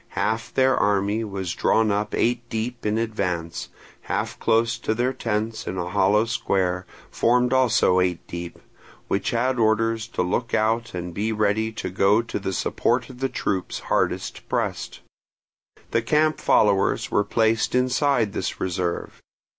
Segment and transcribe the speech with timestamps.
[0.17, 3.69] Half their army was drawn up eight deep in advance,
[4.09, 8.57] half close to their tents in a hollow square, formed also eight deep,
[9.09, 13.19] which had orders to look out and be ready to go to the support of
[13.19, 15.01] the troops hardest pressed.
[15.91, 19.21] The camp followers were placed inside this reserve.